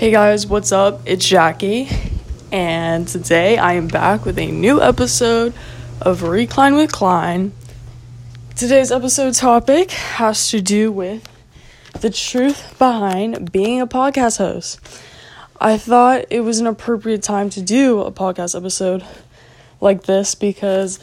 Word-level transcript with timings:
Hey 0.00 0.10
guys, 0.10 0.46
what's 0.46 0.72
up? 0.72 1.02
It's 1.04 1.26
Jackie, 1.26 1.86
and 2.50 3.06
today 3.06 3.58
I 3.58 3.74
am 3.74 3.86
back 3.86 4.24
with 4.24 4.38
a 4.38 4.50
new 4.50 4.80
episode 4.80 5.52
of 6.00 6.22
Recline 6.22 6.74
with 6.74 6.90
Klein. 6.90 7.52
Today's 8.56 8.90
episode 8.90 9.34
topic 9.34 9.90
has 9.90 10.48
to 10.52 10.62
do 10.62 10.90
with 10.90 11.28
the 12.00 12.08
truth 12.08 12.78
behind 12.78 13.52
being 13.52 13.78
a 13.78 13.86
podcast 13.86 14.38
host. 14.38 14.80
I 15.60 15.76
thought 15.76 16.24
it 16.30 16.40
was 16.40 16.60
an 16.60 16.66
appropriate 16.66 17.22
time 17.22 17.50
to 17.50 17.60
do 17.60 18.00
a 18.00 18.10
podcast 18.10 18.56
episode 18.56 19.04
like 19.82 20.04
this 20.04 20.34
because 20.34 20.98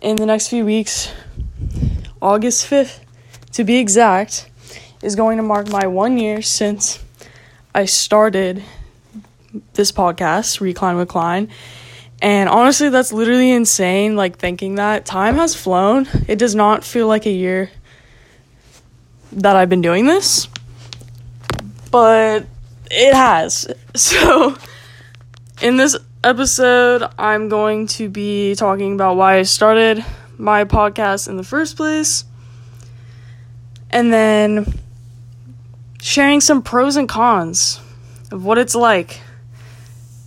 in 0.00 0.16
the 0.16 0.24
next 0.24 0.48
few 0.48 0.64
weeks, 0.64 1.12
August 2.22 2.66
5th 2.66 3.00
to 3.52 3.62
be 3.62 3.76
exact, 3.76 4.48
is 5.02 5.14
going 5.14 5.36
to 5.36 5.42
mark 5.42 5.68
my 5.68 5.86
one 5.86 6.16
year 6.16 6.40
since 6.40 7.04
I 7.74 7.86
started 7.86 8.62
this 9.72 9.90
podcast, 9.90 10.60
Recline 10.60 10.96
with 10.96 11.08
Klein. 11.08 11.48
And 12.22 12.48
honestly, 12.48 12.88
that's 12.88 13.12
literally 13.12 13.50
insane. 13.50 14.14
Like, 14.14 14.38
thinking 14.38 14.76
that 14.76 15.04
time 15.04 15.34
has 15.34 15.56
flown. 15.56 16.06
It 16.28 16.38
does 16.38 16.54
not 16.54 16.84
feel 16.84 17.08
like 17.08 17.26
a 17.26 17.32
year 17.32 17.70
that 19.32 19.56
I've 19.56 19.68
been 19.68 19.82
doing 19.82 20.06
this, 20.06 20.46
but 21.90 22.46
it 22.90 23.14
has. 23.14 23.66
So, 23.96 24.56
in 25.62 25.76
this 25.76 25.96
episode, 26.24 27.08
I'm 27.16 27.48
going 27.48 27.86
to 27.88 28.08
be 28.08 28.56
talking 28.56 28.94
about 28.94 29.16
why 29.16 29.36
I 29.36 29.42
started 29.42 30.04
my 30.36 30.64
podcast 30.64 31.28
in 31.28 31.36
the 31.36 31.44
first 31.44 31.76
place, 31.76 32.24
and 33.90 34.12
then 34.12 34.83
sharing 36.04 36.38
some 36.38 36.60
pros 36.60 36.96
and 36.96 37.08
cons 37.08 37.80
of 38.30 38.44
what 38.44 38.58
it's 38.58 38.74
like 38.74 39.20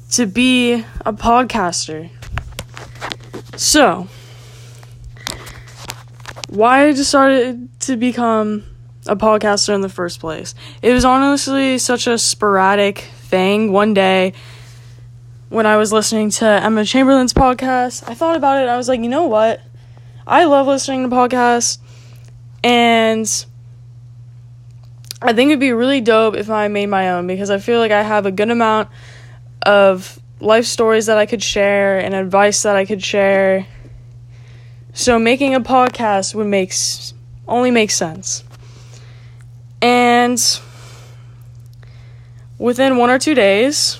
to 0.10 0.26
be 0.26 0.74
a 1.06 1.14
podcaster. 1.14 2.10
So, 3.56 4.08
why 6.50 6.88
I 6.88 6.94
decided 6.94 7.70
to 7.82 7.96
become 7.96 8.64
a 9.06 9.16
podcaster 9.16 9.76
in 9.76 9.82
the 9.82 9.90
first 9.90 10.20
place. 10.20 10.56
It 10.82 10.94
was 10.94 11.06
honestly 11.06 11.78
such 11.78 12.08
a 12.08 12.18
sporadic 12.18 12.98
thing. 13.30 13.72
One 13.72 13.94
day, 13.94 14.34
when 15.50 15.68
I 15.68 15.78
was 15.78 15.94
listening 15.94 16.32
to 16.32 16.46
Emma 16.48 16.86
Chamberlain's 16.86 17.34
podcast, 17.36 18.04
I 18.10 18.16
thought 18.16 18.36
about 18.36 18.64
it. 18.64 18.68
I 18.68 18.78
was 18.78 18.90
like, 18.90 19.02
you 19.02 19.10
know 19.10 19.28
what? 19.28 19.62
I 20.26 20.46
love 20.46 20.66
listening 20.66 21.08
to 21.08 21.16
podcasts, 21.16 21.78
and 22.64 23.46
I 25.22 25.34
think 25.34 25.50
it'd 25.50 25.60
be 25.60 25.72
really 25.72 26.02
dope 26.02 26.36
if 26.36 26.50
I 26.50 26.68
made 26.68 26.88
my 26.88 27.12
own 27.12 27.26
because 27.26 27.50
I 27.50 27.58
feel 27.58 27.80
like 27.80 27.92
I 27.92 28.04
have 28.04 28.26
a 28.26 28.32
good 28.32 28.52
amount 28.52 28.90
of 29.64 30.20
life 30.40 30.66
stories 30.66 31.08
that 31.08 31.18
I 31.18 31.26
could 31.26 31.42
share 31.42 32.00
and 32.00 32.14
advice 32.14 32.62
that 32.64 32.76
I 32.76 32.86
could 32.86 33.04
share. 33.04 33.66
So 34.94 35.18
making 35.18 35.56
a 35.56 35.62
podcast 35.62 36.36
would 36.36 36.48
make 36.48 36.74
only 37.48 37.72
make 37.72 37.90
sense. 37.90 38.44
And 39.82 40.40
within 42.60 42.98
one 42.98 43.10
or 43.10 43.18
two 43.18 43.34
days, 43.34 44.00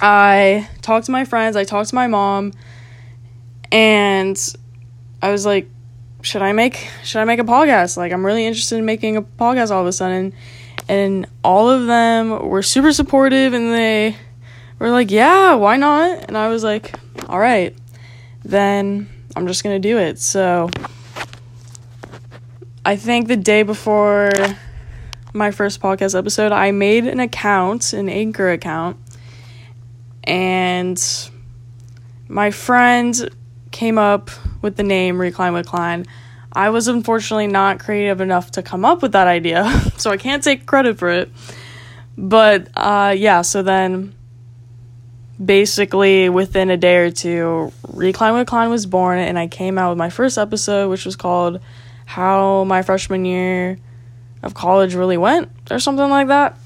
I 0.00 0.68
talked 0.82 1.06
to 1.06 1.12
my 1.12 1.24
friends, 1.24 1.56
I 1.56 1.64
talked 1.64 1.90
to 1.90 1.94
my 1.94 2.06
mom, 2.06 2.52
and 3.72 4.38
I 5.22 5.30
was 5.30 5.44
like, 5.44 5.68
should 6.22 6.42
I 6.42 6.52
make 6.52 6.88
should 7.04 7.20
I 7.20 7.24
make 7.24 7.38
a 7.38 7.44
podcast? 7.44 7.96
Like 7.96 8.12
I'm 8.12 8.24
really 8.24 8.46
interested 8.46 8.76
in 8.78 8.84
making 8.84 9.16
a 9.16 9.22
podcast 9.22 9.70
all 9.70 9.80
of 9.80 9.86
a 9.86 9.92
sudden. 9.92 10.32
And 10.88 11.26
all 11.44 11.70
of 11.70 11.86
them 11.86 12.48
were 12.48 12.62
super 12.62 12.92
supportive 12.92 13.52
and 13.52 13.72
they 13.72 14.16
were 14.78 14.90
like, 14.90 15.10
"Yeah, 15.10 15.54
why 15.54 15.76
not?" 15.76 16.24
And 16.26 16.36
I 16.36 16.48
was 16.48 16.64
like, 16.64 16.98
"All 17.28 17.38
right. 17.38 17.76
Then 18.44 19.08
I'm 19.36 19.46
just 19.46 19.62
going 19.62 19.80
to 19.80 19.88
do 19.88 19.98
it." 19.98 20.18
So 20.18 20.68
I 22.84 22.96
think 22.96 23.28
the 23.28 23.36
day 23.36 23.62
before 23.62 24.32
my 25.32 25.50
first 25.50 25.80
podcast 25.80 26.18
episode, 26.18 26.50
I 26.50 26.72
made 26.72 27.06
an 27.06 27.20
account, 27.20 27.92
an 27.92 28.08
Anchor 28.08 28.50
account. 28.50 28.96
And 30.24 31.00
my 32.28 32.50
friend 32.50 33.30
came 33.70 33.98
up 33.98 34.30
with 34.62 34.76
the 34.76 34.82
name 34.82 35.20
Recline 35.20 35.52
with 35.52 35.66
Klein. 35.66 36.06
I 36.52 36.70
was 36.70 36.88
unfortunately 36.88 37.46
not 37.46 37.78
creative 37.78 38.20
enough 38.20 38.52
to 38.52 38.62
come 38.62 38.84
up 38.84 39.02
with 39.02 39.12
that 39.12 39.26
idea, 39.26 39.70
so 39.96 40.10
I 40.10 40.16
can't 40.16 40.42
take 40.42 40.66
credit 40.66 40.98
for 40.98 41.10
it. 41.10 41.30
But 42.18 42.68
uh, 42.76 43.14
yeah, 43.16 43.42
so 43.42 43.62
then 43.62 44.14
basically 45.42 46.28
within 46.28 46.70
a 46.70 46.76
day 46.76 46.96
or 46.96 47.10
two, 47.10 47.72
Recline 47.88 48.34
with 48.34 48.46
Klein 48.46 48.70
was 48.70 48.86
born, 48.86 49.18
and 49.18 49.38
I 49.38 49.46
came 49.46 49.78
out 49.78 49.90
with 49.90 49.98
my 49.98 50.10
first 50.10 50.38
episode, 50.38 50.90
which 50.90 51.04
was 51.04 51.16
called 51.16 51.60
How 52.04 52.64
My 52.64 52.82
Freshman 52.82 53.24
Year 53.24 53.78
of 54.42 54.54
College 54.54 54.94
Really 54.94 55.16
Went, 55.16 55.50
or 55.70 55.78
something 55.78 56.10
like 56.10 56.28
that. 56.28 56.58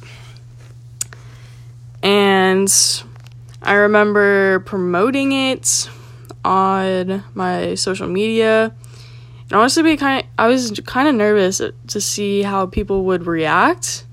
And 2.02 2.72
I 3.62 3.74
remember 3.74 4.60
promoting 4.60 5.32
it 5.32 5.88
on 6.44 7.24
my 7.34 7.74
social 7.74 8.08
media. 8.08 8.74
And 9.50 9.52
honestly, 9.52 9.82
be 9.82 9.96
kind 9.96 10.24
of, 10.24 10.30
I 10.38 10.48
was 10.48 10.80
kind 10.86 11.08
of 11.08 11.14
nervous 11.14 11.60
to 11.88 12.00
see 12.00 12.42
how 12.42 12.66
people 12.66 13.04
would 13.06 13.26
react 13.26 14.06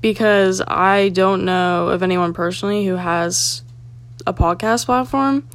because 0.00 0.60
I 0.66 1.10
don't 1.10 1.44
know 1.44 1.88
of 1.88 2.02
anyone 2.02 2.34
personally 2.34 2.84
who 2.84 2.96
has 2.96 3.62
a 4.26 4.34
podcast 4.34 4.86
platform. 4.86 5.48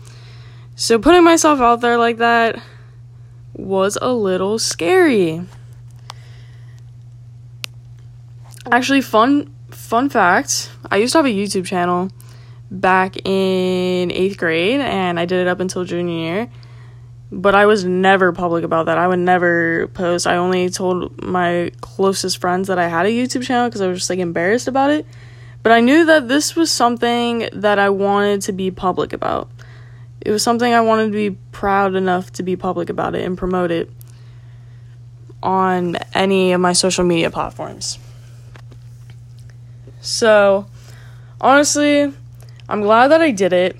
So 0.75 0.99
putting 0.99 1.23
myself 1.23 1.59
out 1.59 1.81
there 1.81 1.97
like 1.97 2.17
that 2.17 2.61
was 3.53 3.97
a 4.01 4.13
little 4.13 4.59
scary. 4.59 5.41
Actually, 8.71 9.01
fun 9.01 9.53
fun 9.71 10.09
fact, 10.09 10.69
I 10.91 10.97
used 10.97 11.13
to 11.13 11.19
have 11.19 11.25
a 11.25 11.29
YouTube 11.29 11.65
channel 11.65 12.11
back 12.69 13.17
in 13.25 14.11
eighth 14.11 14.37
grade, 14.37 14.81
and 14.81 15.19
I 15.19 15.25
did 15.25 15.41
it 15.41 15.47
up 15.47 15.59
until 15.59 15.83
junior 15.83 16.15
year. 16.15 16.49
But 17.29 17.55
I 17.55 17.65
was 17.65 17.83
never 17.83 18.31
public 18.31 18.63
about 18.63 18.85
that. 18.85 18.97
I 18.97 19.05
would 19.05 19.19
never 19.19 19.87
post. 19.87 20.27
I 20.27 20.37
only 20.37 20.69
told 20.69 21.21
my 21.21 21.71
closest 21.81 22.39
friends 22.39 22.69
that 22.69 22.79
I 22.79 22.87
had 22.87 23.05
a 23.05 23.09
YouTube 23.09 23.43
channel 23.43 23.67
because 23.67 23.81
I 23.81 23.87
was 23.87 23.99
just 23.99 24.09
like 24.09 24.19
embarrassed 24.19 24.69
about 24.69 24.91
it. 24.91 25.05
But 25.61 25.73
I 25.73 25.81
knew 25.81 26.05
that 26.05 26.29
this 26.29 26.55
was 26.55 26.71
something 26.71 27.49
that 27.51 27.79
I 27.79 27.89
wanted 27.89 28.43
to 28.43 28.53
be 28.53 28.71
public 28.71 29.11
about. 29.11 29.49
It 30.21 30.31
was 30.31 30.41
something 30.41 30.71
I 30.71 30.81
wanted 30.81 31.07
to 31.07 31.11
be 31.11 31.37
proud 31.51 31.95
enough 31.95 32.31
to 32.33 32.43
be 32.43 32.55
public 32.55 32.89
about 32.89 33.15
it 33.15 33.25
and 33.25 33.37
promote 33.37 33.71
it 33.71 33.91
on 35.43 35.97
any 36.13 36.53
of 36.53 36.61
my 36.61 36.73
social 36.73 37.03
media 37.03 37.29
platforms. 37.29 37.99
So, 40.01 40.67
honestly, 41.41 42.13
I'm 42.69 42.81
glad 42.81 43.09
that 43.09 43.21
I 43.21 43.31
did 43.31 43.53
it. 43.53 43.77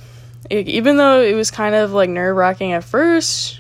it 0.50 0.68
even 0.68 0.98
though 0.98 1.22
it 1.22 1.34
was 1.34 1.52
kind 1.52 1.76
of 1.76 1.92
like 1.92 2.10
nerve 2.10 2.36
wracking 2.36 2.72
at 2.72 2.84
first, 2.84 3.60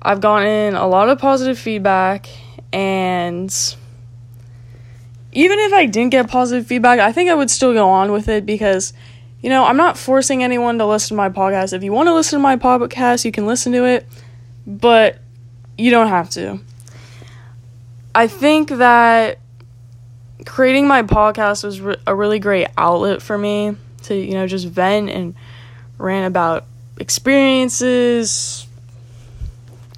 I've 0.00 0.20
gotten 0.20 0.74
a 0.74 0.86
lot 0.86 1.08
of 1.08 1.18
positive 1.18 1.58
feedback, 1.58 2.28
and 2.72 3.52
even 5.32 5.58
if 5.58 5.72
I 5.72 5.86
didn't 5.86 6.10
get 6.10 6.28
positive 6.28 6.66
feedback, 6.66 6.98
I 7.00 7.12
think 7.12 7.30
I 7.30 7.34
would 7.34 7.50
still 7.50 7.72
go 7.72 7.88
on 7.88 8.12
with 8.12 8.28
it 8.28 8.46
because, 8.46 8.92
you 9.42 9.50
know, 9.50 9.64
I'm 9.64 9.76
not 9.76 9.98
forcing 9.98 10.42
anyone 10.42 10.78
to 10.78 10.86
listen 10.86 11.10
to 11.10 11.14
my 11.16 11.28
podcast. 11.28 11.72
If 11.72 11.82
you 11.82 11.92
want 11.92 12.06
to 12.08 12.14
listen 12.14 12.38
to 12.38 12.42
my 12.42 12.56
podcast, 12.56 13.24
you 13.24 13.32
can 13.32 13.46
listen 13.46 13.72
to 13.72 13.84
it, 13.84 14.06
but 14.66 15.18
you 15.76 15.90
don't 15.90 16.08
have 16.08 16.30
to. 16.30 16.60
I 18.14 18.26
think 18.26 18.70
that 18.70 19.38
creating 20.46 20.86
my 20.86 21.02
podcast 21.02 21.64
was 21.64 21.80
re- 21.80 21.96
a 22.06 22.14
really 22.14 22.38
great 22.38 22.68
outlet 22.76 23.22
for 23.22 23.36
me 23.36 23.76
to 24.04 24.14
you 24.14 24.34
know 24.34 24.46
just 24.46 24.66
vent 24.66 25.10
and 25.10 25.34
rant 25.98 26.26
about 26.26 26.64
experiences 26.98 28.66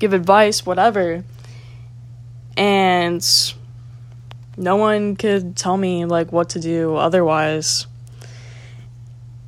give 0.01 0.13
advice 0.13 0.67
whatever. 0.67 1.23
And 2.57 3.25
no 4.57 4.77
one 4.77 5.15
could 5.15 5.57
tell 5.57 5.77
me 5.77 6.05
like 6.07 6.33
what 6.33 6.51
to 6.51 6.61
do 6.61 6.97
otherwise. 6.97 7.87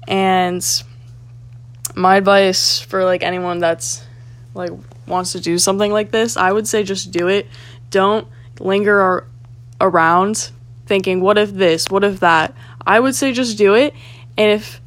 And 0.06 0.64
my 1.96 2.16
advice 2.16 2.78
for 2.80 3.04
like 3.04 3.22
anyone 3.22 3.58
that's 3.58 4.04
like 4.54 4.70
wants 5.06 5.32
to 5.32 5.40
do 5.40 5.58
something 5.58 5.90
like 5.90 6.10
this 6.10 6.36
i 6.36 6.50
would 6.50 6.68
say 6.68 6.84
just 6.84 7.10
do 7.10 7.28
it. 7.28 7.48
Don't 7.90 8.28
linger 8.60 9.00
ar- 9.00 9.26
around 9.80 10.50
thinking, 10.86 11.20
what 11.20 11.38
if 11.38 11.52
this, 11.52 11.88
what 11.90 12.04
if 12.04 12.20
that? 12.20 12.54
I 12.86 13.00
would 13.00 13.14
say 13.14 13.32
just 13.32 13.58
do 13.58 13.74
it. 13.74 13.94
And 14.36 14.50
if 14.50 14.80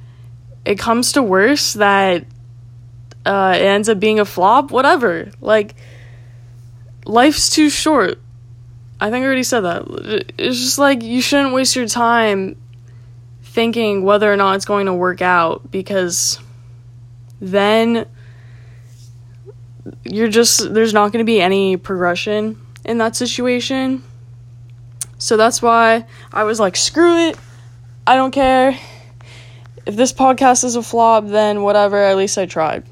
it 0.65 0.79
comes 0.79 1.13
to 1.13 1.23
worse, 1.23 1.73
that 1.73 2.25
uh, 3.25 3.53
it 3.55 3.63
ends 3.63 3.89
up 3.89 3.99
being 3.99 4.19
a 4.19 4.25
flop, 4.25 4.71
whatever. 4.71 5.31
Like, 5.41 5.75
life's 7.05 7.49
too 7.49 7.69
short. 7.69 8.19
I 8.99 9.09
think 9.09 9.23
I 9.23 9.25
already 9.25 9.43
said 9.43 9.61
that. 9.61 10.33
It's 10.37 10.59
just 10.59 10.79
like 10.79 11.03
you 11.03 11.21
shouldn't 11.21 11.53
waste 11.53 11.75
your 11.75 11.87
time 11.87 12.55
thinking 13.43 14.03
whether 14.03 14.31
or 14.31 14.35
not 14.35 14.55
it's 14.55 14.65
going 14.65 14.85
to 14.85 14.93
work 14.93 15.21
out 15.21 15.69
because 15.71 16.39
then 17.39 18.05
you're 20.03 20.27
just 20.27 20.73
there's 20.73 20.93
not 20.93 21.11
going 21.11 21.23
to 21.23 21.29
be 21.29 21.41
any 21.41 21.77
progression 21.77 22.59
in 22.85 22.97
that 22.99 23.15
situation. 23.15 24.03
So 25.25 25.37
that's 25.37 25.59
why 25.59 26.05
I 26.31 26.43
was 26.43 26.59
like, 26.59 26.75
screw 26.75 27.29
it. 27.29 27.35
I 28.05 28.15
don't 28.15 28.29
care. 28.29 28.77
If 29.87 29.95
this 29.95 30.13
podcast 30.13 30.63
is 30.63 30.75
a 30.75 30.83
flop, 30.83 31.25
then 31.25 31.63
whatever, 31.63 31.97
at 31.97 32.15
least 32.15 32.37
I 32.37 32.45
tried. 32.45 32.83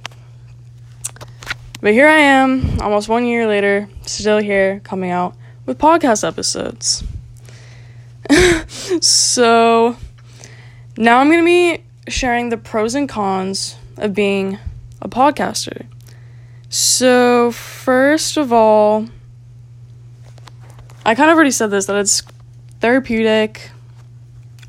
But 1.80 1.94
here 1.94 2.08
I 2.08 2.18
am, 2.18 2.82
almost 2.82 3.08
one 3.08 3.28
year 3.28 3.46
later, 3.46 3.88
still 4.02 4.40
here, 4.40 4.80
coming 4.80 5.12
out 5.12 5.36
with 5.68 5.78
podcast 5.78 6.28
episodes. 6.28 7.04
so 9.00 9.96
now 10.98 11.20
I'm 11.20 11.28
going 11.28 11.40
to 11.40 11.46
be 11.46 11.84
sharing 12.08 12.50
the 12.50 12.58
pros 12.58 12.96
and 12.96 13.08
cons 13.08 13.76
of 13.98 14.16
being 14.16 14.58
a 15.04 15.08
podcaster. 15.08 15.86
So, 16.68 17.52
first 17.52 18.38
of 18.38 18.52
all, 18.52 19.08
I 21.06 21.16
kind 21.16 21.30
of 21.30 21.36
already 21.36 21.52
said 21.52 21.70
this 21.70 21.88
that 21.88 21.98
it's 21.98 22.24
therapeutic 22.80 23.72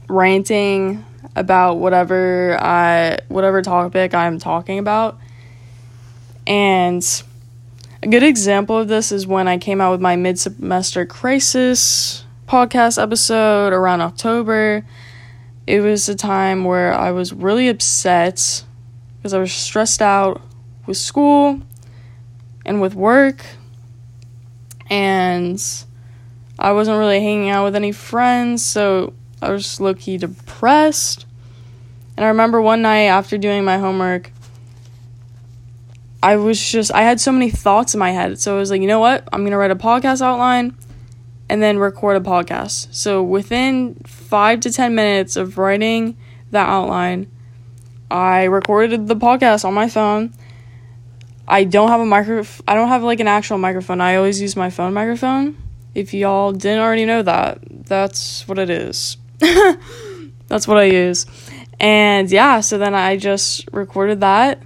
ranting 0.08 1.04
about 1.36 1.74
whatever 1.74 2.56
I 2.60 3.18
whatever 3.28 3.62
topic 3.62 4.14
I'm 4.14 4.40
talking 4.40 4.80
about. 4.80 5.18
And 6.46 7.04
a 8.02 8.08
good 8.08 8.24
example 8.24 8.78
of 8.78 8.88
this 8.88 9.12
is 9.12 9.26
when 9.26 9.46
I 9.46 9.58
came 9.58 9.80
out 9.80 9.92
with 9.92 10.00
my 10.00 10.16
mid 10.16 10.38
semester 10.38 11.06
crisis 11.06 12.24
podcast 12.48 13.00
episode 13.00 13.72
around 13.72 14.00
October. 14.00 14.84
It 15.68 15.80
was 15.80 16.08
a 16.08 16.16
time 16.16 16.64
where 16.64 16.92
I 16.92 17.12
was 17.12 17.32
really 17.32 17.68
upset 17.68 18.64
because 19.16 19.32
I 19.32 19.38
was 19.38 19.52
stressed 19.52 20.02
out 20.02 20.42
with 20.84 20.96
school 20.96 21.62
and 22.66 22.80
with 22.80 22.94
work, 22.94 23.44
and 24.90 25.62
I 26.58 26.72
wasn't 26.72 26.98
really 26.98 27.20
hanging 27.20 27.50
out 27.50 27.64
with 27.64 27.76
any 27.76 27.92
friends, 27.92 28.64
so 28.64 29.12
I 29.42 29.50
was 29.50 29.80
low 29.80 29.94
key 29.94 30.18
depressed. 30.18 31.26
And 32.16 32.24
I 32.24 32.28
remember 32.28 32.60
one 32.60 32.82
night 32.82 33.04
after 33.04 33.36
doing 33.36 33.64
my 33.64 33.78
homework, 33.78 34.30
I 36.22 36.36
was 36.36 36.60
just, 36.60 36.92
I 36.92 37.02
had 37.02 37.20
so 37.20 37.32
many 37.32 37.50
thoughts 37.50 37.94
in 37.94 37.98
my 38.00 38.12
head. 38.12 38.38
So 38.38 38.56
I 38.56 38.58
was 38.58 38.70
like, 38.70 38.80
you 38.80 38.86
know 38.86 39.00
what? 39.00 39.28
I'm 39.32 39.40
going 39.40 39.50
to 39.50 39.58
write 39.58 39.70
a 39.70 39.76
podcast 39.76 40.22
outline 40.22 40.76
and 41.48 41.62
then 41.62 41.78
record 41.78 42.16
a 42.16 42.20
podcast. 42.20 42.94
So 42.94 43.22
within 43.22 43.96
five 44.06 44.60
to 44.60 44.72
10 44.72 44.94
minutes 44.94 45.36
of 45.36 45.58
writing 45.58 46.16
that 46.52 46.68
outline, 46.68 47.30
I 48.10 48.44
recorded 48.44 49.08
the 49.08 49.16
podcast 49.16 49.64
on 49.64 49.74
my 49.74 49.88
phone 49.88 50.32
I 51.46 51.64
don't 51.64 51.88
have 51.88 52.00
a 52.00 52.06
micro 52.06 52.44
I 52.66 52.74
don't 52.74 52.88
have 52.88 53.02
like 53.02 53.20
an 53.20 53.28
actual 53.28 53.58
microphone. 53.58 54.00
I 54.00 54.16
always 54.16 54.40
use 54.40 54.56
my 54.56 54.70
phone 54.70 54.94
microphone. 54.94 55.56
If 55.94 56.12
y'all 56.12 56.52
didn't 56.52 56.80
already 56.80 57.04
know 57.04 57.22
that, 57.22 57.58
that's 57.70 58.46
what 58.48 58.58
it 58.58 58.70
is. 58.70 59.16
that's 60.48 60.66
what 60.66 60.76
I 60.76 60.84
use. 60.84 61.26
And 61.78 62.30
yeah, 62.30 62.60
so 62.60 62.78
then 62.78 62.94
I 62.94 63.16
just 63.16 63.68
recorded 63.72 64.20
that 64.20 64.62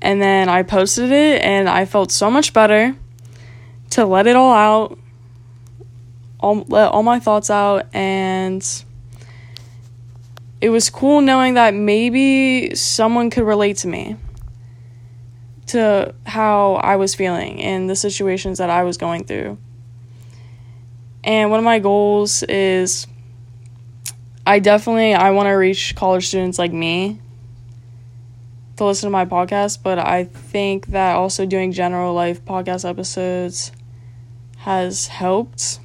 and 0.00 0.22
then 0.22 0.48
I 0.48 0.62
posted 0.62 1.10
it 1.10 1.42
and 1.42 1.68
I 1.68 1.84
felt 1.84 2.12
so 2.12 2.30
much 2.30 2.52
better 2.52 2.94
to 3.90 4.04
let 4.04 4.26
it 4.26 4.36
all 4.36 4.52
out. 4.52 4.98
All 6.40 6.64
let 6.68 6.92
all 6.92 7.02
my 7.02 7.18
thoughts 7.18 7.50
out 7.50 7.92
and 7.92 8.64
it 10.60 10.70
was 10.70 10.88
cool 10.88 11.20
knowing 11.20 11.54
that 11.54 11.74
maybe 11.74 12.74
someone 12.74 13.30
could 13.30 13.44
relate 13.44 13.78
to 13.78 13.88
me 13.88 14.16
to 15.66 16.14
how 16.26 16.74
I 16.74 16.96
was 16.96 17.14
feeling 17.14 17.60
and 17.60 17.90
the 17.90 17.96
situations 17.96 18.58
that 18.58 18.70
I 18.70 18.84
was 18.84 18.96
going 18.96 19.24
through. 19.24 19.58
And 21.28 21.50
one 21.50 21.58
of 21.58 21.64
my 21.64 21.78
goals 21.78 22.42
is 22.42 23.06
I 24.46 24.60
definitely 24.60 25.12
I 25.12 25.32
want 25.32 25.48
to 25.48 25.52
reach 25.52 25.94
college 25.94 26.26
students 26.26 26.58
like 26.58 26.72
me 26.72 27.20
to 28.76 28.86
listen 28.86 29.08
to 29.08 29.10
my 29.10 29.26
podcast, 29.26 29.82
but 29.82 29.98
I 29.98 30.24
think 30.24 30.86
that 30.86 31.16
also 31.16 31.44
doing 31.44 31.72
general 31.72 32.14
life 32.14 32.42
podcast 32.46 32.88
episodes 32.88 33.72
has 34.60 35.08
helped 35.08 35.80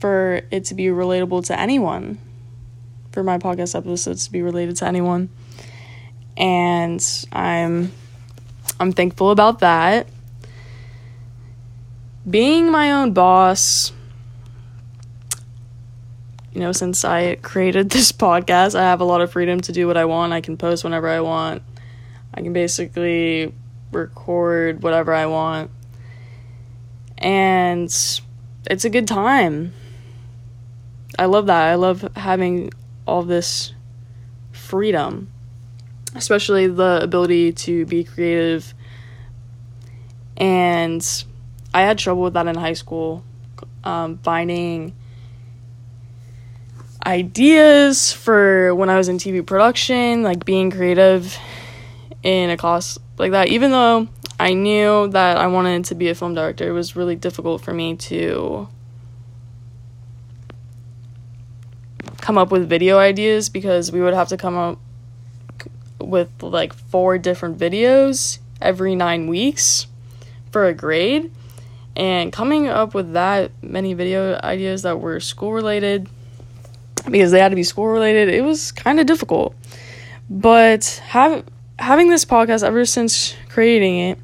for 0.00 0.40
it 0.50 0.64
to 0.64 0.74
be 0.74 0.86
relatable 0.86 1.44
to 1.48 1.60
anyone. 1.60 2.16
For 3.12 3.22
my 3.22 3.36
podcast 3.36 3.74
episodes 3.76 4.24
to 4.24 4.32
be 4.32 4.40
related 4.40 4.76
to 4.76 4.86
anyone. 4.86 5.28
And 6.34 7.06
I'm 7.30 7.92
I'm 8.80 8.92
thankful 8.92 9.32
about 9.32 9.58
that. 9.58 10.08
Being 12.28 12.70
my 12.70 12.92
own 12.92 13.12
boss, 13.12 13.92
you 16.52 16.60
know, 16.60 16.72
since 16.72 17.04
I 17.04 17.36
created 17.36 17.90
this 17.90 18.12
podcast, 18.12 18.74
I 18.74 18.82
have 18.82 19.00
a 19.00 19.04
lot 19.04 19.20
of 19.20 19.32
freedom 19.32 19.60
to 19.62 19.72
do 19.72 19.86
what 19.86 19.96
I 19.96 20.04
want. 20.04 20.32
I 20.32 20.40
can 20.40 20.56
post 20.56 20.84
whenever 20.84 21.08
I 21.08 21.20
want. 21.20 21.62
I 22.34 22.42
can 22.42 22.52
basically 22.52 23.54
record 23.92 24.82
whatever 24.82 25.14
I 25.14 25.26
want. 25.26 25.70
And 27.18 27.84
it's 28.68 28.84
a 28.84 28.90
good 28.90 29.08
time. 29.08 29.72
I 31.18 31.26
love 31.26 31.46
that. 31.46 31.70
I 31.70 31.76
love 31.76 32.06
having 32.16 32.70
all 33.06 33.22
this 33.22 33.72
freedom 34.52 35.30
especially 36.16 36.66
the 36.66 37.00
ability 37.02 37.52
to 37.52 37.84
be 37.86 38.02
creative. 38.02 38.74
And 40.36 41.06
I 41.76 41.82
had 41.82 41.98
trouble 41.98 42.22
with 42.22 42.32
that 42.32 42.46
in 42.46 42.54
high 42.54 42.72
school, 42.72 43.22
um, 43.84 44.16
finding 44.22 44.94
ideas 47.04 48.14
for 48.14 48.74
when 48.74 48.88
I 48.88 48.96
was 48.96 49.10
in 49.10 49.18
TV 49.18 49.44
production, 49.44 50.22
like 50.22 50.46
being 50.46 50.70
creative 50.70 51.36
in 52.22 52.48
a 52.48 52.56
class 52.56 52.98
like 53.18 53.32
that. 53.32 53.48
Even 53.48 53.72
though 53.72 54.08
I 54.40 54.54
knew 54.54 55.08
that 55.08 55.36
I 55.36 55.48
wanted 55.48 55.84
to 55.86 55.94
be 55.94 56.08
a 56.08 56.14
film 56.14 56.32
director, 56.32 56.66
it 56.66 56.72
was 56.72 56.96
really 56.96 57.14
difficult 57.14 57.60
for 57.60 57.74
me 57.74 57.94
to 58.08 58.68
come 62.22 62.38
up 62.38 62.50
with 62.50 62.70
video 62.70 62.96
ideas 62.96 63.50
because 63.50 63.92
we 63.92 64.00
would 64.00 64.14
have 64.14 64.28
to 64.28 64.38
come 64.38 64.56
up 64.56 64.78
with 66.00 66.30
like 66.42 66.72
four 66.72 67.18
different 67.18 67.58
videos 67.58 68.38
every 68.62 68.94
nine 68.94 69.26
weeks 69.26 69.88
for 70.50 70.64
a 70.68 70.72
grade. 70.72 71.30
And 71.96 72.30
coming 72.30 72.68
up 72.68 72.94
with 72.94 73.14
that 73.14 73.50
many 73.62 73.94
video 73.94 74.38
ideas 74.44 74.82
that 74.82 75.00
were 75.00 75.18
school 75.18 75.52
related, 75.52 76.08
because 77.10 77.30
they 77.30 77.40
had 77.40 77.48
to 77.48 77.56
be 77.56 77.62
school 77.62 77.86
related, 77.86 78.28
it 78.28 78.42
was 78.42 78.70
kind 78.70 79.00
of 79.00 79.06
difficult. 79.06 79.54
But 80.28 80.84
have, 81.06 81.44
having 81.78 82.10
this 82.10 82.26
podcast 82.26 82.62
ever 82.62 82.84
since 82.84 83.34
creating 83.48 83.98
it, 83.98 84.18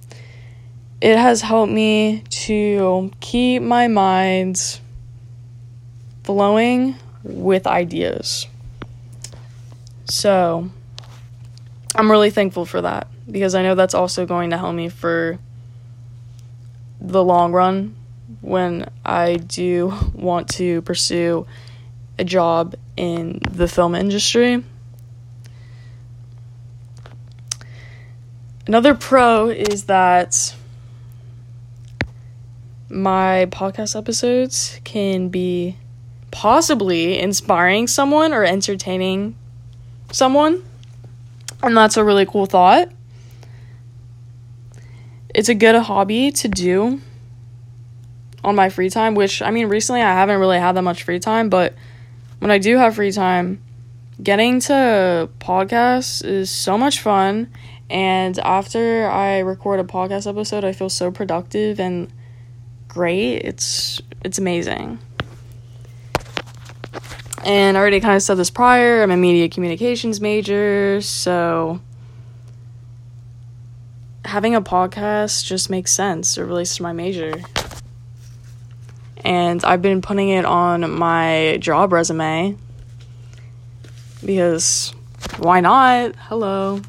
it 1.00 1.16
has 1.16 1.40
helped 1.40 1.72
me 1.72 2.22
to 2.28 3.10
keep 3.20 3.62
my 3.62 3.88
mind 3.88 4.80
flowing 6.24 6.94
with 7.24 7.66
ideas. 7.66 8.46
So, 10.04 10.68
I'm 11.94 12.10
really 12.10 12.30
thankful 12.30 12.66
for 12.66 12.82
that 12.82 13.08
because 13.30 13.54
I 13.54 13.62
know 13.62 13.74
that's 13.74 13.94
also 13.94 14.26
going 14.26 14.50
to 14.50 14.58
help 14.58 14.74
me 14.74 14.90
for 14.90 15.38
the 17.02 17.22
long 17.22 17.52
run 17.52 17.96
when 18.40 18.88
I 19.04 19.34
do 19.34 19.92
want 20.14 20.48
to 20.50 20.82
pursue 20.82 21.46
a 22.18 22.24
job 22.24 22.74
in 22.96 23.40
the 23.50 23.66
film 23.66 23.94
industry. 23.94 24.62
Another 28.66 28.94
pro 28.94 29.48
is 29.48 29.84
that 29.84 30.54
my 32.88 33.48
podcast 33.50 33.96
episodes 33.96 34.78
can 34.84 35.28
be 35.28 35.76
possibly 36.30 37.18
inspiring 37.18 37.88
someone 37.88 38.32
or 38.32 38.44
entertaining 38.44 39.34
someone. 40.12 40.62
And 41.62 41.76
that's 41.76 41.96
a 41.96 42.04
really 42.04 42.26
cool 42.26 42.46
thought. 42.46 42.90
It's 45.34 45.48
a 45.48 45.54
good 45.54 45.74
hobby 45.76 46.30
to 46.32 46.48
do 46.48 47.00
on 48.44 48.54
my 48.54 48.68
free 48.68 48.90
time, 48.90 49.14
which 49.14 49.40
I 49.40 49.50
mean, 49.50 49.68
recently 49.68 50.02
I 50.02 50.12
haven't 50.12 50.38
really 50.38 50.58
had 50.58 50.72
that 50.72 50.82
much 50.82 51.04
free 51.04 51.20
time, 51.20 51.48
but 51.48 51.74
when 52.38 52.50
I 52.50 52.58
do 52.58 52.76
have 52.76 52.96
free 52.96 53.12
time, 53.12 53.62
getting 54.22 54.60
to 54.60 55.30
podcasts 55.38 56.24
is 56.24 56.50
so 56.50 56.76
much 56.76 57.00
fun. 57.00 57.50
And 57.88 58.38
after 58.38 59.08
I 59.08 59.38
record 59.40 59.80
a 59.80 59.84
podcast 59.84 60.26
episode, 60.26 60.64
I 60.64 60.72
feel 60.72 60.88
so 60.88 61.10
productive 61.10 61.78
and 61.78 62.12
great. 62.88 63.36
It's 63.36 64.00
it's 64.24 64.38
amazing. 64.38 64.98
And 67.44 67.76
I 67.76 67.80
already 67.80 68.00
kind 68.00 68.14
of 68.14 68.22
said 68.22 68.36
this 68.36 68.50
prior. 68.50 69.02
I'm 69.02 69.10
a 69.10 69.16
media 69.16 69.48
communications 69.48 70.20
major, 70.20 71.00
so 71.00 71.80
having 74.32 74.54
a 74.54 74.62
podcast 74.62 75.44
just 75.44 75.68
makes 75.68 75.92
sense. 75.92 76.38
It 76.38 76.44
relates 76.44 76.76
to 76.76 76.82
my 76.82 76.94
major. 76.94 77.34
And 79.22 79.62
I've 79.62 79.82
been 79.82 80.00
putting 80.00 80.30
it 80.30 80.46
on 80.46 80.90
my 80.90 81.58
job 81.60 81.92
resume 81.92 82.56
because 84.24 84.94
why 85.36 85.60
not? 85.60 86.16
Hello. 86.16 86.80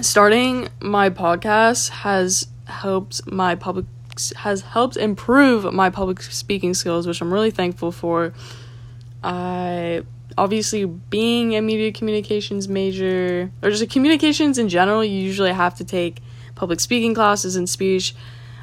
Starting 0.00 0.68
my 0.80 1.10
podcast 1.10 1.90
has 1.90 2.46
helped 2.64 3.30
my 3.30 3.54
public 3.54 3.84
has 4.36 4.62
helped 4.62 4.96
improve 4.96 5.74
my 5.74 5.90
public 5.90 6.22
speaking 6.22 6.72
skills, 6.72 7.06
which 7.06 7.20
I'm 7.20 7.30
really 7.30 7.50
thankful 7.50 7.92
for. 7.92 8.32
I 9.22 10.04
obviously 10.38 10.84
being 10.84 11.56
a 11.56 11.62
media 11.62 11.92
communications 11.92 12.68
major 12.68 13.50
or 13.62 13.70
just 13.70 13.88
communications 13.90 14.58
in 14.58 14.68
general, 14.68 15.04
you 15.04 15.18
usually 15.18 15.52
have 15.52 15.74
to 15.76 15.84
take 15.84 16.20
public 16.54 16.80
speaking 16.80 17.14
classes 17.14 17.56
and 17.56 17.68
speech. 17.68 18.14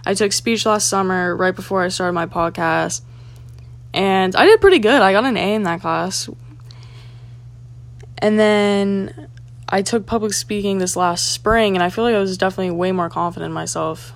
I 0.06 0.14
took 0.14 0.32
speech 0.32 0.66
last 0.66 0.88
summer 0.88 1.36
right 1.36 1.56
before 1.56 1.84
I 1.84 1.90
started 1.90 2.14
my 2.14 2.26
podcast. 2.26 3.02
And 3.94 4.36
I 4.36 4.46
did 4.46 4.62
pretty 4.62 4.80
good. 4.80 5.02
I 5.02 5.12
got 5.12 5.26
an 5.26 5.38
A 5.38 5.56
in 5.56 5.64
that 5.64 5.82
class. 5.82 6.30
And 8.20 8.40
then 8.40 9.30
I 9.68 9.82
took 9.82 10.06
public 10.06 10.34
speaking 10.34 10.78
this 10.78 10.96
last 10.96 11.32
spring 11.32 11.76
and 11.76 11.84
I 11.84 11.90
feel 11.90 12.04
like 12.04 12.16
I 12.16 12.20
was 12.20 12.38
definitely 12.38 12.72
way 12.72 12.92
more 12.92 13.10
confident 13.10 13.50
in 13.50 13.54
myself 13.54 14.14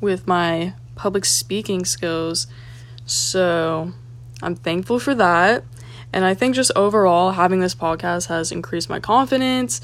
with 0.00 0.26
my 0.26 0.74
public 0.94 1.24
speaking 1.24 1.84
skills. 1.84 2.46
So 3.06 3.92
I'm 4.44 4.54
thankful 4.54 4.98
for 4.98 5.14
that. 5.14 5.64
And 6.12 6.24
I 6.24 6.34
think 6.34 6.54
just 6.54 6.70
overall, 6.76 7.32
having 7.32 7.60
this 7.60 7.74
podcast 7.74 8.28
has 8.28 8.52
increased 8.52 8.88
my 8.88 9.00
confidence 9.00 9.80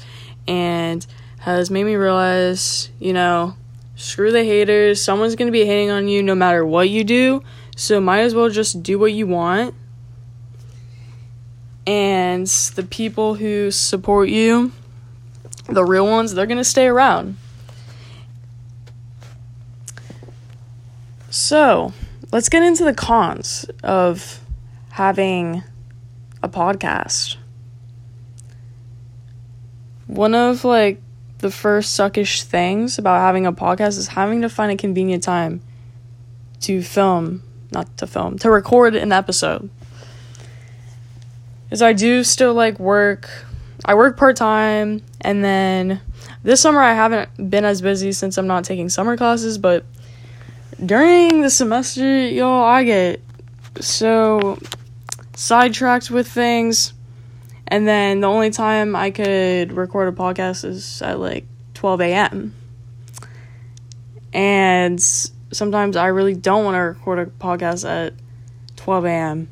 and 0.47 1.05
has 1.39 1.69
made 1.71 1.83
me 1.83 1.95
realize, 1.95 2.89
you 2.99 3.11
know, 3.11 3.55
screw 3.95 4.31
the 4.31 4.43
haters. 4.43 5.01
Someone's 5.01 5.35
going 5.35 5.47
to 5.47 5.51
be 5.51 5.65
hating 5.65 5.89
on 5.89 6.07
you 6.07 6.23
no 6.23 6.35
matter 6.35 6.65
what 6.65 6.89
you 6.89 7.03
do. 7.03 7.43
So 7.75 7.99
might 7.99 8.21
as 8.21 8.35
well 8.35 8.49
just 8.49 8.83
do 8.83 8.99
what 8.99 9.13
you 9.13 9.27
want. 9.27 9.73
And 11.87 12.45
the 12.45 12.83
people 12.83 13.35
who 13.35 13.71
support 13.71 14.29
you, 14.29 14.71
the 15.67 15.83
real 15.83 16.05
ones, 16.05 16.33
they're 16.33 16.45
going 16.45 16.57
to 16.57 16.63
stay 16.63 16.85
around. 16.85 17.37
So, 21.31 21.93
let's 22.31 22.49
get 22.49 22.61
into 22.61 22.83
the 22.83 22.93
cons 22.93 23.65
of 23.83 24.40
having 25.01 25.63
a 26.43 26.47
podcast. 26.47 27.37
One 30.05 30.35
of 30.35 30.63
like 30.63 31.01
the 31.39 31.49
first 31.49 31.99
suckish 31.99 32.43
things 32.43 32.99
about 32.99 33.19
having 33.19 33.47
a 33.47 33.51
podcast 33.51 33.97
is 33.97 34.09
having 34.09 34.43
to 34.43 34.49
find 34.49 34.71
a 34.71 34.75
convenient 34.75 35.23
time 35.23 35.63
to 36.59 36.83
film, 36.83 37.41
not 37.71 37.97
to 37.97 38.05
film, 38.05 38.37
to 38.37 38.51
record 38.51 38.95
an 38.95 39.11
episode. 39.11 39.71
Because 41.63 41.81
I 41.81 41.93
do 41.93 42.23
still 42.23 42.53
like 42.53 42.79
work. 42.79 43.27
I 43.83 43.95
work 43.95 44.17
part 44.17 44.35
time, 44.35 45.01
and 45.21 45.43
then 45.43 45.99
this 46.43 46.61
summer 46.61 46.79
I 46.79 46.93
haven't 46.93 47.49
been 47.49 47.65
as 47.65 47.81
busy 47.81 48.11
since 48.11 48.37
I'm 48.37 48.45
not 48.45 48.65
taking 48.65 48.87
summer 48.87 49.17
classes, 49.17 49.57
but 49.57 49.83
during 50.85 51.41
the 51.41 51.49
semester, 51.49 52.27
y'all, 52.27 52.63
I 52.63 52.83
get 52.83 53.21
so 53.79 54.59
sidetracked 55.41 56.11
with 56.11 56.27
things. 56.27 56.93
And 57.67 57.87
then 57.87 58.21
the 58.21 58.27
only 58.27 58.51
time 58.51 58.95
I 58.95 59.09
could 59.09 59.73
record 59.73 60.07
a 60.07 60.15
podcast 60.15 60.63
is 60.65 61.01
at 61.01 61.19
like 61.19 61.45
12 61.73 62.01
a.m. 62.01 62.55
And 64.33 65.01
sometimes 65.01 65.97
I 65.97 66.07
really 66.07 66.35
don't 66.35 66.63
want 66.63 66.75
to 66.75 66.79
record 66.79 67.19
a 67.19 67.25
podcast 67.25 67.89
at 67.89 68.13
12 68.75 69.05
a.m. 69.05 69.49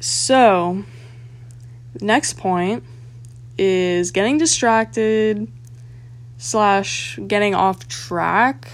So, 0.00 0.84
next 2.00 2.38
point 2.38 2.82
is 3.56 4.10
getting 4.10 4.36
distracted 4.36 5.48
slash 6.38 7.20
getting 7.28 7.54
off 7.54 7.86
track 7.86 8.68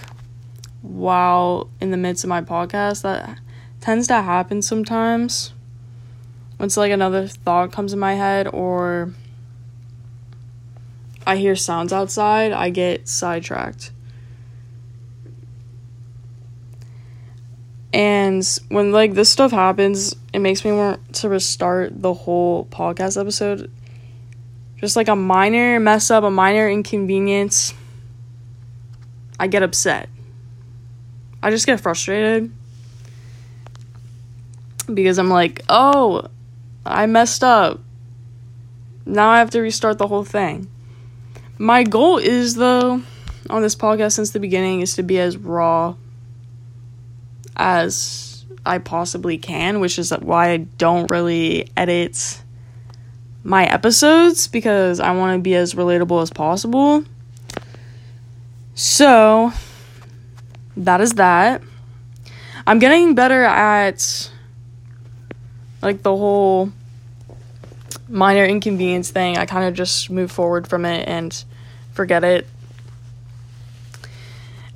while 0.81 1.69
in 1.81 1.91
the 1.91 1.97
midst 1.97 2.23
of 2.23 2.29
my 2.29 2.41
podcast 2.41 3.01
that 3.03 3.39
tends 3.81 4.07
to 4.07 4.21
happen 4.21 4.61
sometimes 4.61 5.53
once 6.59 6.75
like 6.75 6.91
another 6.91 7.27
thought 7.27 7.71
comes 7.71 7.93
in 7.93 7.99
my 7.99 8.15
head 8.15 8.47
or 8.47 9.13
I 11.25 11.37
hear 11.37 11.55
sounds 11.55 11.93
outside, 11.93 12.51
I 12.51 12.69
get 12.69 13.07
sidetracked. 13.07 13.91
And 17.93 18.45
when 18.69 18.91
like 18.91 19.13
this 19.13 19.29
stuff 19.29 19.51
happens, 19.51 20.15
it 20.33 20.39
makes 20.39 20.65
me 20.65 20.71
want 20.71 21.13
to 21.15 21.29
restart 21.29 22.01
the 22.01 22.13
whole 22.13 22.65
podcast 22.65 23.19
episode 23.19 23.71
just 24.79 24.95
like 24.95 25.07
a 25.09 25.15
minor 25.15 25.79
mess 25.79 26.09
up, 26.09 26.23
a 26.23 26.31
minor 26.31 26.69
inconvenience, 26.69 27.73
I 29.39 29.47
get 29.47 29.61
upset. 29.61 30.09
I 31.41 31.49
just 31.51 31.65
get 31.65 31.79
frustrated 31.79 32.51
because 34.93 35.17
I'm 35.17 35.29
like, 35.29 35.63
oh, 35.69 36.27
I 36.85 37.05
messed 37.05 37.43
up. 37.43 37.79
Now 39.05 39.29
I 39.29 39.39
have 39.39 39.49
to 39.51 39.61
restart 39.61 39.97
the 39.97 40.07
whole 40.07 40.23
thing. 40.23 40.67
My 41.57 41.83
goal 41.83 42.17
is, 42.17 42.55
though, 42.55 43.01
on 43.49 43.61
this 43.61 43.75
podcast 43.75 44.13
since 44.13 44.31
the 44.31 44.39
beginning, 44.39 44.81
is 44.81 44.95
to 44.95 45.03
be 45.03 45.19
as 45.19 45.37
raw 45.37 45.95
as 47.55 48.45
I 48.65 48.77
possibly 48.77 49.37
can, 49.37 49.79
which 49.79 49.99
is 49.99 50.11
why 50.11 50.51
I 50.51 50.57
don't 50.57 51.09
really 51.09 51.69
edit 51.75 52.41
my 53.43 53.65
episodes 53.65 54.47
because 54.47 54.99
I 54.99 55.11
want 55.11 55.37
to 55.37 55.41
be 55.41 55.55
as 55.55 55.73
relatable 55.73 56.21
as 56.21 56.29
possible. 56.29 57.03
So, 58.75 59.51
that 60.79 61.01
is 61.01 61.13
that. 61.13 61.61
I'm 62.67 62.79
getting 62.79 63.15
better 63.15 63.43
at 63.43 64.31
like 65.81 66.03
the 66.03 66.15
whole 66.15 66.71
minor 68.07 68.43
inconvenience 68.43 69.11
thing. 69.11 69.37
I 69.37 69.45
kind 69.45 69.67
of 69.67 69.73
just 69.73 70.09
move 70.09 70.31
forward 70.31 70.67
from 70.67 70.85
it 70.85 71.07
and 71.07 71.43
forget 71.93 72.23
it 72.23 72.47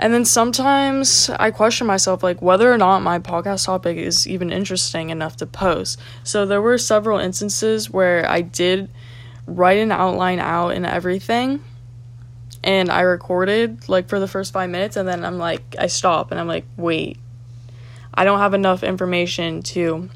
and 0.03 0.13
then 0.13 0.25
sometimes 0.25 1.29
I 1.29 1.51
question 1.51 1.87
myself, 1.87 2.23
like, 2.23 2.41
whether 2.41 2.69
or 2.69 2.77
not 2.77 3.03
my 3.03 3.19
podcast 3.19 3.67
topic 3.67 3.95
is 3.95 4.27
even 4.27 4.51
interesting 4.51 5.11
enough 5.11 5.37
to 5.37 5.45
post. 5.45 5.97
So 6.25 6.45
there 6.45 6.61
were 6.61 6.77
several 6.77 7.19
instances 7.19 7.89
where 7.89 8.29
I 8.29 8.41
did 8.41 8.89
write 9.47 9.77
an 9.77 9.93
outline 9.93 10.39
out 10.39 10.71
and 10.71 10.85
everything. 10.85 11.63
And 12.63 12.89
I 12.89 13.01
recorded, 13.01 13.89
like, 13.89 14.07
for 14.07 14.19
the 14.19 14.27
first 14.27 14.53
five 14.53 14.69
minutes. 14.69 14.95
And 14.95 15.07
then 15.07 15.25
I'm 15.25 15.37
like, 15.37 15.75
I 15.77 15.87
stop 15.87 16.31
and 16.31 16.39
I'm 16.39 16.47
like, 16.47 16.65
wait, 16.77 17.17
I 18.13 18.23
don't 18.23 18.39
have 18.39 18.53
enough 18.53 18.83
information 18.83 19.61
to 19.63 20.09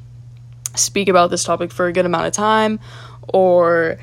speak 0.75 1.09
about 1.09 1.29
this 1.29 1.43
topic 1.43 1.71
for 1.71 1.87
a 1.87 1.93
good 1.93 2.05
amount 2.05 2.27
of 2.27 2.33
time. 2.33 2.79
Or 3.27 3.97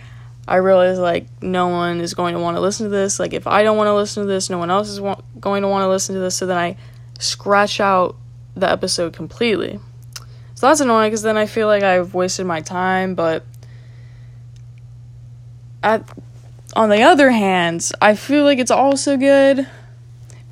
I 0.46 0.56
realize 0.56 0.98
like 0.98 1.26
no 1.42 1.68
one 1.68 2.00
is 2.00 2.12
going 2.14 2.34
to 2.34 2.40
want 2.40 2.56
to 2.56 2.60
listen 2.60 2.84
to 2.84 2.90
this. 2.90 3.18
Like 3.18 3.32
if 3.32 3.46
I 3.46 3.62
don't 3.62 3.76
want 3.76 3.88
to 3.88 3.94
listen 3.94 4.24
to 4.24 4.26
this, 4.26 4.50
no 4.50 4.58
one 4.58 4.70
else 4.70 4.88
is 4.88 5.00
wa- 5.00 5.20
going 5.40 5.62
to 5.62 5.68
want 5.68 5.84
to 5.84 5.88
listen 5.88 6.14
to 6.14 6.20
this. 6.20 6.36
So 6.36 6.46
then 6.46 6.58
I 6.58 6.76
scratch 7.18 7.80
out 7.80 8.16
the 8.54 8.70
episode 8.70 9.14
completely. 9.14 9.80
So 10.54 10.68
that's 10.68 10.80
annoying 10.80 11.10
because 11.10 11.22
then 11.22 11.36
I 11.36 11.46
feel 11.46 11.66
like 11.66 11.82
I've 11.82 12.14
wasted 12.14 12.46
my 12.46 12.60
time. 12.60 13.14
But 13.14 13.44
at 15.82 16.06
on 16.74 16.88
the 16.88 17.02
other 17.02 17.30
hand, 17.30 17.90
I 18.00 18.14
feel 18.14 18.44
like 18.44 18.58
it's 18.58 18.70
also 18.70 19.16
good 19.16 19.66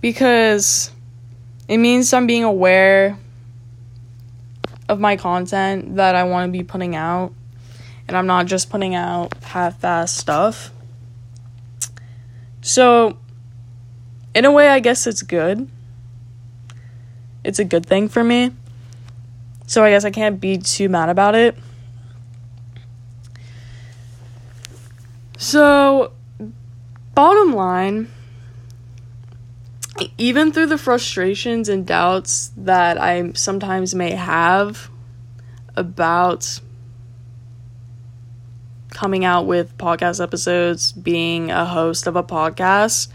because 0.00 0.90
it 1.68 1.78
means 1.78 2.12
I'm 2.12 2.26
being 2.26 2.44
aware 2.44 3.18
of 4.88 5.00
my 5.00 5.16
content 5.16 5.96
that 5.96 6.14
I 6.14 6.24
want 6.24 6.48
to 6.48 6.52
be 6.52 6.64
putting 6.64 6.94
out 6.94 7.32
and 8.06 8.16
I'm 8.16 8.26
not 8.26 8.46
just 8.46 8.70
putting 8.70 8.94
out 8.94 9.32
half-assed 9.42 10.10
stuff. 10.10 10.70
So, 12.60 13.16
in 14.34 14.44
a 14.44 14.52
way, 14.52 14.68
I 14.68 14.80
guess 14.80 15.06
it's 15.06 15.22
good. 15.22 15.68
It's 17.42 17.58
a 17.58 17.64
good 17.64 17.86
thing 17.86 18.08
for 18.08 18.22
me. 18.22 18.52
So, 19.66 19.82
I 19.82 19.90
guess 19.90 20.04
I 20.04 20.10
can't 20.10 20.40
be 20.40 20.58
too 20.58 20.88
mad 20.88 21.08
about 21.08 21.34
it. 21.34 21.56
So, 25.42 26.12
bottom 27.16 27.52
line, 27.52 28.12
even 30.16 30.52
through 30.52 30.66
the 30.66 30.78
frustrations 30.78 31.68
and 31.68 31.84
doubts 31.84 32.52
that 32.56 32.96
I 32.96 33.32
sometimes 33.32 33.92
may 33.92 34.12
have 34.12 34.88
about 35.74 36.60
coming 38.90 39.24
out 39.24 39.46
with 39.46 39.76
podcast 39.78 40.22
episodes, 40.22 40.92
being 40.92 41.50
a 41.50 41.64
host 41.64 42.06
of 42.06 42.14
a 42.14 42.22
podcast, 42.22 43.08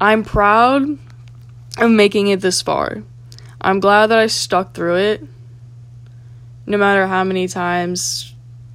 I'm 0.00 0.22
proud 0.22 0.96
of 1.76 1.90
making 1.90 2.28
it 2.28 2.40
this 2.40 2.62
far. 2.62 3.02
I'm 3.60 3.80
glad 3.80 4.06
that 4.06 4.18
I 4.20 4.28
stuck 4.28 4.74
through 4.74 4.94
it. 4.94 5.24
No 6.66 6.78
matter 6.78 7.08
how 7.08 7.24
many 7.24 7.48
times 7.48 8.32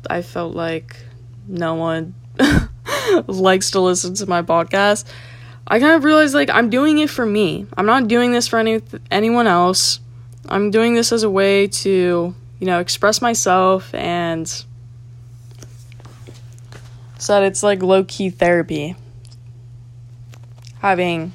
I 0.10 0.22
felt 0.22 0.54
like 0.54 0.98
no 1.48 1.74
one 1.76 2.14
likes 3.28 3.72
to 3.72 3.80
listen 3.80 4.14
to 4.16 4.26
my 4.28 4.42
podcast, 4.42 5.06
I 5.68 5.80
kind 5.80 5.94
of 5.94 6.04
realized 6.04 6.34
like 6.34 6.50
I'm 6.50 6.70
doing 6.70 7.00
it 7.00 7.10
for 7.10 7.26
me. 7.26 7.68
I'm 7.76 7.86
not 7.86 8.08
doing 8.08 8.32
this 8.32 8.48
for 8.48 8.60
any 8.60 8.82
anyone 9.12 9.48
else. 9.48 10.00
I'm 10.48 10.72
doing 10.72 10.94
this 10.94 11.12
as 11.12 11.24
a 11.24 11.30
way 11.30 11.68
to, 11.68 12.34
you 12.60 12.66
know, 12.66 12.80
express 12.80 13.22
myself 13.22 13.94
and 13.94 14.48
so 17.20 17.34
that 17.34 17.44
it's 17.44 17.64
like 17.64 17.84
low 17.84 18.04
key 18.06 18.30
therapy. 18.30 18.96
Having 20.80 21.34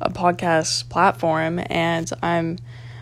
a 0.00 0.10
podcast 0.10 0.88
platform 0.88 1.60
and 1.70 2.10
I'm 2.22 2.58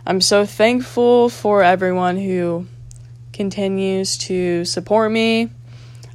I'm 0.07 0.21
so 0.21 0.47
thankful 0.47 1.29
for 1.29 1.63
everyone 1.63 2.17
who 2.17 2.67
continues 3.33 4.17
to 4.19 4.65
support 4.65 5.11
me 5.13 5.51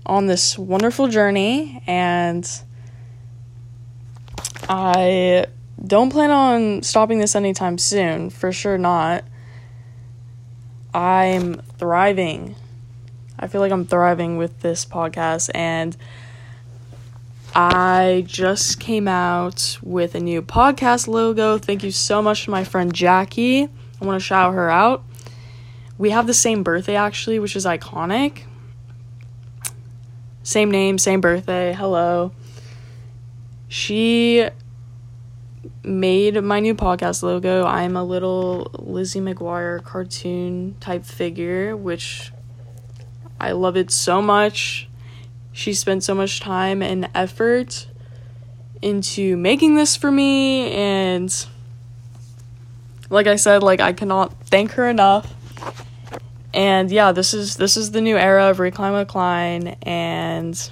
on 0.05 0.27
this 0.27 0.57
wonderful 0.57 1.07
journey 1.07 1.81
and 1.87 2.49
I 4.67 5.45
don't 5.85 6.09
plan 6.09 6.31
on 6.31 6.83
stopping 6.83 7.19
this 7.19 7.35
anytime 7.35 7.77
soon, 7.77 8.29
for 8.29 8.51
sure 8.51 8.77
not. 8.77 9.23
I'm 10.93 11.55
thriving. 11.77 12.55
I 13.39 13.47
feel 13.47 13.61
like 13.61 13.71
I'm 13.71 13.85
thriving 13.85 14.37
with 14.37 14.61
this 14.61 14.85
podcast 14.85 15.49
and 15.53 15.97
I 17.55 18.23
just 18.25 18.79
came 18.79 19.07
out 19.07 19.77
with 19.83 20.15
a 20.15 20.19
new 20.19 20.41
podcast 20.41 21.07
logo. 21.07 21.57
Thank 21.57 21.83
you 21.83 21.91
so 21.91 22.21
much 22.21 22.45
to 22.45 22.51
my 22.51 22.63
friend 22.63 22.93
Jackie. 22.93 23.63
I 23.63 24.05
want 24.05 24.19
to 24.19 24.25
shout 24.25 24.53
her 24.53 24.69
out. 24.69 25.03
We 25.97 26.11
have 26.11 26.25
the 26.25 26.33
same 26.33 26.63
birthday 26.63 26.95
actually, 26.95 27.39
which 27.39 27.55
is 27.55 27.65
iconic. 27.65 28.43
Same 30.43 30.69
name, 30.69 30.97
same 30.97 31.21
birthday. 31.21 31.71
Hello. 31.71 32.33
She 33.69 34.45
made 35.83 36.43
my 36.43 36.59
new 36.59 36.75
podcast 36.75 37.23
logo. 37.23 37.65
I'm 37.65 37.95
a 37.95 38.03
little 38.03 38.69
Lizzie 38.77 39.21
McGuire 39.21 39.81
cartoon 39.81 40.75
type 40.81 41.05
figure, 41.05 41.77
which 41.77 42.33
I 43.39 43.53
love 43.53 43.77
it 43.77 43.89
so 43.89 44.21
much. 44.21 44.89
She 45.53 45.73
spent 45.73 46.03
so 46.03 46.13
much 46.13 46.41
time 46.41 46.81
and 46.81 47.09
effort 47.15 47.87
into 48.81 49.37
making 49.37 49.75
this 49.75 49.95
for 49.95 50.11
me 50.11 50.71
and 50.73 51.45
like 53.09 53.27
I 53.27 53.37
said, 53.37 53.63
like 53.63 53.79
I 53.79 53.93
cannot 53.93 54.33
thank 54.47 54.71
her 54.71 54.89
enough. 54.89 55.33
And 56.53 56.91
yeah, 56.91 57.11
this 57.11 57.33
is 57.33 57.57
this 57.57 57.77
is 57.77 57.91
the 57.91 58.01
new 58.01 58.15
era 58.15 58.49
of 58.49 58.59
with 58.59 59.07
Klein 59.07 59.75
and 59.81 60.69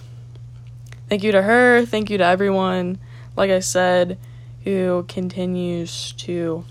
thank 1.09 1.23
you 1.23 1.31
to 1.31 1.41
her, 1.41 1.85
thank 1.85 2.09
you 2.09 2.17
to 2.19 2.23
everyone, 2.23 2.99
like 3.35 3.49
I 3.49 3.59
said, 3.59 4.19
who 4.63 5.05
continues 5.07 6.13
to 6.13 6.63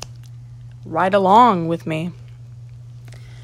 ride 0.84 1.14
along 1.14 1.68
with 1.68 1.86
me. 1.86 2.12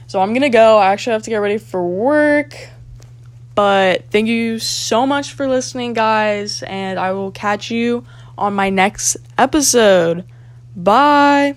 So 0.06 0.20
I'm 0.20 0.32
gonna 0.32 0.50
go. 0.50 0.78
I 0.78 0.92
actually 0.92 1.14
have 1.14 1.24
to 1.24 1.30
get 1.30 1.38
ready 1.38 1.58
for 1.58 1.86
work. 1.86 2.54
But 3.56 4.10
thank 4.10 4.28
you 4.28 4.58
so 4.58 5.06
much 5.06 5.32
for 5.32 5.48
listening, 5.48 5.94
guys, 5.94 6.62
and 6.62 6.98
I 6.98 7.12
will 7.12 7.30
catch 7.30 7.70
you 7.70 8.04
on 8.36 8.54
my 8.54 8.70
next 8.70 9.16
episode. 9.38 10.24
Bye. 10.76 11.56